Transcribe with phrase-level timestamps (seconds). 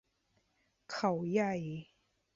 [0.91, 1.53] เขาใหญ่